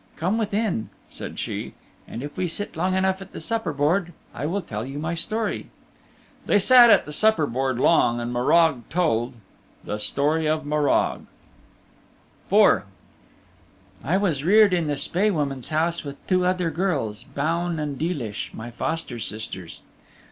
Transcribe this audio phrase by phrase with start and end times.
[0.15, 1.75] Come within," said she,
[2.07, 5.13] "and if we sit long enough at the supper board I will tell you my
[5.13, 5.67] story."
[6.47, 9.35] They sat at the supper board long, and Morag told
[9.83, 11.27] The Story of Morag
[12.51, 12.81] IV
[14.03, 18.55] I was reared in the Spae Woman's house with two other girls, Baun and Deelish,
[18.55, 19.81] my foster sisters.